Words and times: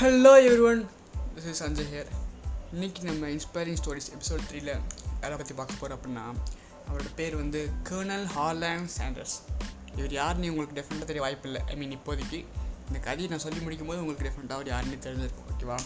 Hello 0.00 0.30
everyone 0.62 0.78
this 1.34 1.46
is 1.46 1.58
Sanjay 1.62 1.88
here 1.90 2.10
இன்னைக்கு 2.72 3.00
நம்ம 3.02 3.26
inspiring 3.28 3.76
stories 3.80 4.08
episode 4.14 4.44
த்ரீல 4.50 4.70
யாரை 5.22 5.36
பற்றி 5.36 5.54
பார்க்க 5.54 5.80
போகிறோம் 5.80 5.96
அப்படின்னா 5.98 6.24
அவரோட 6.86 7.08
பேர் 7.16 7.34
வந்து 7.36 7.60
கர்னல் 7.90 8.24
ஹார்லேண்ட் 8.36 8.88
சாண்டர்ஸ் 8.96 9.34
இவர் 9.96 10.12
யாருன்னு 10.12 10.50
உங்களுக்கு 10.50 10.78
டெஃபினட்டாக 10.78 11.04
தெரிய 11.04 11.22
வாய்ப்பில்லை 11.22 11.60
ஐ 11.68 11.76
மீன் 11.76 11.92
இப்போதைக்கு 11.92 12.38
இந்த 12.88 12.98
கதையை 12.98 13.28
நான் 13.30 13.44
சொல்லி 13.44 13.60
முடிக்கும் 13.60 13.86
போது 13.86 14.00
உங்களுக்கு 14.00 14.26
டெஃபினட்டாக 14.28 14.58
அவர் 14.58 14.72
யாருன்னு 14.72 15.02
தெரிஞ்சிருக்கும் 15.06 15.50
ஓகேவா 15.52 15.78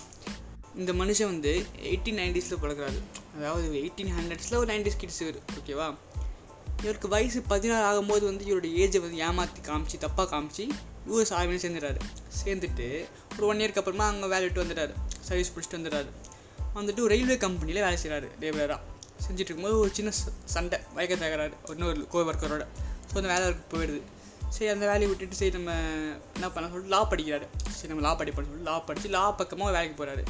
இந்த 0.75 0.95
மனுஷன் 0.95 1.31
வந்து 1.31 1.55
எயிட்டீன் 1.85 2.21
நைன்டிஸில் 2.23 2.63
பிறக்கிறாரு 2.63 3.01
அதாவது 3.37 3.77
எயிட்டீன் 3.83 4.15
ஹண்ட்ரட்ஸில் 4.19 4.59
ஒரு 4.59 4.71
நைன்டிஸ் 4.73 4.97
கிட்ஸ் 4.97 5.21
இவர் 5.21 5.41
ஓகேவா 5.59 5.89
இவருக்கு 6.83 7.09
வயசு 7.09 7.47
பதினாறு 7.49 7.87
ஆகும்போது 7.91 8.25
வந்து 8.25 8.45
இவரோட 8.45 8.71
ஏஜை 8.77 9.01
வந்து 9.01 9.23
ஏமாற்றி 9.25 9.63
காமிச்சு 9.69 9.99
தப்பாக 10.01 10.29
காமிச்சு 10.31 10.67
யூஎஸ் 11.09 11.33
ஆர்மியில் 11.39 11.63
சேர்ந்துட்டாரு. 11.65 12.01
சேர்ந்துட்டு 12.41 12.87
ஒரு 13.37 13.47
ஒன் 13.51 13.61
இயர்க்கு 13.63 13.81
அப்புறமா 13.83 14.07
அங்கே 14.13 14.29
வேலை 14.35 14.45
விட்டு 14.47 14.63
வந்துட்டாரு. 14.65 14.93
சர்வீஸ் 15.29 15.53
பிடிச்சிட்டு 15.55 15.79
வந்துடுறாரு 15.79 16.11
வந்துட்டு 16.79 17.03
ஒரு 17.05 17.13
ரயில்வே 17.15 17.37
கம்பெனியில் 17.45 17.85
வேலை 17.87 17.99
செய்கிறாரு 18.03 18.29
லேபராக 18.43 18.81
செஞ்சுட்டு 19.25 19.51
இருக்கும்போது 19.51 19.77
ஒரு 19.83 19.91
சின்ன 19.99 20.11
சண்டை. 20.55 20.79
மயக்க 20.95 21.15
தகராறு 21.17 21.55
இன்னொரு 21.75 22.01
கோ 22.15 22.23
ஒர்க்கரோட 22.31 22.65
ஸோ 23.11 23.15
அந்த 23.21 23.29
வேலை 23.33 23.45
ஒர்க்கு 23.49 23.67
போயிடுது. 23.75 24.01
சரி 24.55 24.69
அந்த 24.73 24.85
வேலையை 24.91 25.09
விட்டுட்டு 25.11 25.37
சரி 25.41 25.53
நம்ம 25.59 25.73
என்ன 26.37 26.49
பண்ண 26.55 26.67
சொல்லிட்டு 26.73 26.95
லா 26.95 27.01
படிக்கிறாரு. 27.13 27.47
சரி 27.77 27.91
நம்ம 27.93 28.05
லா 28.07 28.13
படிப்போம்னு 28.21 28.51
சொல்லிட்டு 28.51 28.71
லா 28.71 28.77
படித்து 28.89 29.09
லா 29.17 29.23
பக்கமாக 29.41 29.71
வேலைக்கு 29.77 29.97
போகிறாரு 30.01 30.25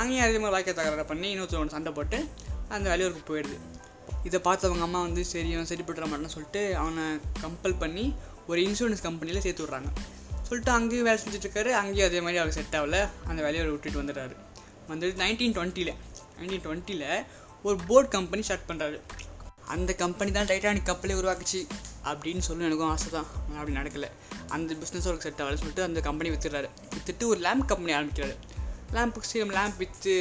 அங்கேயும் 0.00 0.24
அதே 0.24 0.38
மாதிரி 0.42 0.54
வாய்க்க 0.54 0.72
தகராறு 0.78 1.04
பண்ணி 1.12 1.28
இன்னொருத்தவங்க 1.34 1.76
சண்டை 1.76 1.92
போட்டு 1.98 2.18
அந்த 2.74 2.86
வேலையை 2.92 3.10
போயிடுது. 3.30 3.58
இதை 4.28 4.38
பார்த்தவங்க 4.48 4.84
அம்மா 4.86 5.00
வந்து 5.06 5.22
சரி 5.32 5.50
அவன் 5.56 5.70
சரிப்பட்டுற 5.72 6.06
மாட்டேன்னு 6.08 6.34
சொல்லிட்டு 6.36 6.62
அவனை 6.82 7.04
கம்பல் 7.44 7.76
பண்ணி 7.82 8.04
ஒரு 8.50 8.60
இன்சூரன்ஸ் 8.68 9.04
கம்பெனியில் 9.06 9.44
சேர்த்து 9.46 9.64
விட்றாங்க. 9.64 9.90
சொல்லிட்டு 10.50 10.76
அங்கேயும் 10.78 11.08
வேலை 11.08 11.18
செஞ்சுட்ருக்காரு. 11.24 11.70
அங்கேயும் 11.80 12.08
அதே 12.10 12.20
மாதிரி 12.26 12.38
அவருக்கு 12.42 12.60
செட் 12.60 12.76
ஆகல. 12.80 12.98
அந்த 13.30 13.40
வேலையை 13.46 13.60
அவர் 13.62 13.74
விட்டுட்டு 13.74 14.00
வந்துடுறாரு 14.02 14.34
வந்துட்டு 14.90 15.22
நைன்டீன் 15.24 15.54
டுவெண்ட்டியில் 15.56 15.94
நைன்டீன் 16.40 16.64
டுவெண்ட்டியில் 16.66 17.10
ஒரு 17.62 17.76
போட் 17.88 18.08
கம்பெனி 18.14 18.42
ஸ்டார்ட் 18.42 18.68
பண்ணுறாரு 18.70 18.98
அந்த 19.74 19.90
கம்பெனி 19.94 20.30
தான் 20.36 20.48
டைட்டானிக் 20.50 20.88
கப்பலே 20.88 21.14
உருவாக்குச்சு 21.18 21.60
அப்படின்னு 22.04 22.42
சொல்லி 22.46 22.64
எனக்கும் 22.68 22.88
ஆசை 22.88 23.08
தான். 23.10 23.26
அப்படி 23.58 23.74
நடக்கலை. 23.76 24.08
அந்த 24.48 24.74
பிஸ்னஸ் 24.74 25.06
அவருக்கு 25.08 25.26
செட் 25.26 25.42
ஆகலை 25.42 25.58
சொல்லிட்டு 25.60 25.82
அந்த 25.82 26.00
கம்பெனி 26.06 26.30
வித்துடுறாரு. 26.34 26.68
வித்துட்டு 26.94 27.26
ஒரு 27.32 27.40
லேம்ப் 27.40 27.68
கம்பெனி 27.72 27.92
ஆரம்பிக்கிறாரு. 27.98 28.34
லேம்ப் 28.94 29.20
சீரம் 29.20 29.52
லேம்ப் 29.58 29.76
விற்று 29.76 30.14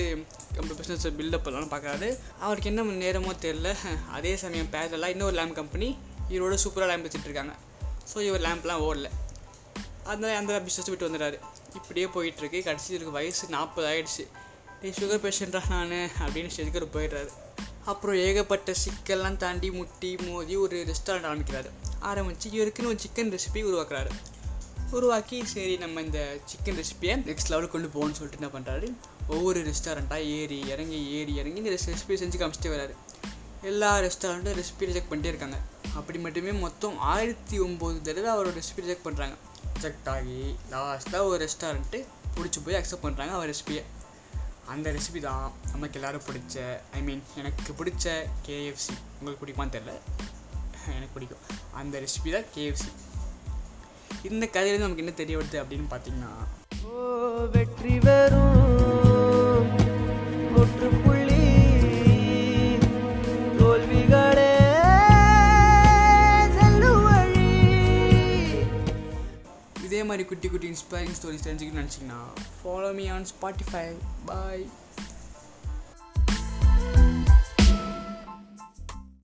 நம்ம 0.56 0.70
பிஸ்னஸ் 0.80 1.08
பில்டப் 1.20 1.46
பண்ணலாம்னு 1.46 1.74
பார்க்குறாரு. 1.76 2.10
அவருக்கு 2.40 2.70
என்ன 2.72 2.86
நேரமோ 3.06 3.34
தெரில 3.46 3.72
அதே 4.12 4.34
சமயம் 4.44 4.72
பேரலாக 4.76 5.16
இன்னொரு 5.16 5.38
லேம்ப் 5.40 5.60
கம்பெனி 5.62 5.90
இவரோட 6.30 6.58
சூப்பராக 6.66 6.92
லேம்ப் 6.92 7.08
வச்சுட்டு 7.08 7.30
இருக்காங்க. 7.30 7.56
ஸோ 8.14 8.22
இவர் 8.28 8.42
லேம்ப்லாம் 8.42 8.86
ஓடல. 8.90 9.10
அந்த 10.12 10.28
அந்த 10.38 10.54
பிஸ்னஸ் 10.66 10.90
விட்டு 10.92 11.08
வந்துடுறாரு 11.08 11.38
இப்படியே 11.78 12.06
போயிட்டுருக்கு. 12.16 12.60
கடைசி 12.68 12.90
இருக்கு 12.94 13.18
வயசு 13.18 13.48
நாற்பது 13.56 13.88
ஆயிடுச்சு 13.92 14.26
நீ 14.82 14.90
சுகர் 15.00 15.24
பேஷண்ட்டாக 15.26 15.70
நான் 15.70 15.94
அப்படின்னு 16.26 16.52
ஸ்டேஜுக்கு 16.56 16.90
போயிடுறாரு. 16.98 17.32
அப்புறம் 17.92 18.18
ஏகப்பட்ட 18.26 18.74
சிக்கல்லாம் 18.84 19.38
தாண்டி 19.44 19.70
முட்டி 19.72 20.10
மோதி 20.26 20.56
ஒரு 20.64 20.78
ரெஸ்டாரண்ட் 20.90 21.28
ஆரம்பிக்கிறாரு. 21.30 21.70
ஆரம்பித்து 22.12 22.50
இவருக்குன்னு 22.58 22.92
ஒரு 22.94 23.00
சிக்கன் 23.06 23.32
ரெசிபி 23.36 23.62
உருவாக்குறாரு. 23.70 24.12
உருவாக்கி 24.98 25.40
சரி 25.54 25.74
நம்ம 25.78 26.02
இந்த 26.02 26.20
சிக்கன் 26.52 26.78
ரெசிபியை 26.82 27.16
நெக்ஸ்ட் 27.30 27.52
லெவலுக்கு 27.54 27.74
கொண்டு 27.74 27.90
போகணும்னு 27.96 28.20
சொல்லிட்டு 28.20 28.40
என்ன 28.40 28.52
பண்ணுறாரு 28.56 28.88
ஒவ்வொரு 29.36 29.60
ரெஸ்டாரண்ட்டாக 29.70 30.30
ஏறி 30.38 30.60
இறங்கி 30.74 31.00
ஏறி 31.18 31.34
இறங்கி 31.42 31.62
இந்த 31.64 31.74
ரெசிபி 31.76 32.16
செஞ்சு 32.22 32.40
காமிச்சிட்டே 32.42 32.72
வராரு. 32.76 32.96
எல்லா 33.72 33.92
ரெஸ்டாரண்ட்டும் 34.06 34.58
ரெசிபி 34.62 34.88
ரிஜெக்ட் 34.90 35.12
பண்ணிட்டே 35.12 35.32
இருக்காங்க. 35.34 35.60
அப்படி 36.00 36.20
மட்டுமே 36.20 36.52
மொத்தம் 36.66 36.96
ஆயிரத்தி 37.14 37.60
ஒம்பது 37.68 37.98
தடவை 38.08 38.30
அவரோட 38.34 38.52
ரெசிபி 38.60 38.84
ரிஜெக்ட் 38.86 39.06
பண்ணுறாங்க 39.08 39.36
ரிஜெக்ட் 39.80 40.10
ஆகி 40.10 40.40
லாஸ்ட்டாக 40.72 41.26
ஒரு 41.26 41.38
ரெஸ்டாரண்ட்டு 41.44 42.00
பிடிச்சி 42.36 42.60
போய் 42.66 42.76
அக்செப்ட் 42.76 43.04
பண்ணுறாங்க 43.04 43.30
அவர் 43.30 43.50
ரெசிபியை 43.50 43.84
அந்த 44.66 44.92
ரெசிபி 44.92 45.20
தான் 45.20 45.46
நமக்கு 45.72 45.98
எல்லோரும் 46.00 46.26
பிடிச்ச 46.28 46.56
ஐ 46.92 47.02
மீன் 47.02 47.22
எனக்கு 47.36 47.74
பிடிச்ச 47.74 48.06
கேஎஃப்சி 48.48 48.94
உங்களுக்கு 49.20 49.42
பிடிக்குமான்னு 49.44 49.76
தெரில 49.78 49.94
எனக்கு 50.96 51.14
பிடிக்கும். 51.14 51.44
அந்த 51.74 52.00
ரெசிபி 52.00 52.32
தான் 52.32 52.50
கேஎஃப்சி 52.56 52.92
இந்த 54.24 54.46
கதையிலேருந்து 54.46 54.88
நமக்கு 54.88 55.04
என்ன 55.04 55.14
தெரிய 55.14 55.38
வருது 55.38 55.60
அப்படின்னு 55.62 55.90
பார்த்தீங்கன்னா 55.92 56.34
ஓ 56.84 56.92
வெற்றி 57.48 58.00
வரும். 58.00 58.59
இதே 69.90 70.02
மாதிரி 70.04 70.24
குட்டி 70.26 70.48
குட்டி 70.48 70.68
இன்ஸ்பைரிங் 70.68 71.16
ஸ்டோரிஸ் 71.18 71.46
தெரிஞ்சுக்கணும்னு 71.46 71.84
நினச்சிங்கன்னா 71.84 72.20
follow 72.58 72.90
me 72.94 73.06
on 73.10 73.26
Spotify 73.32 73.86
bye 74.26 74.64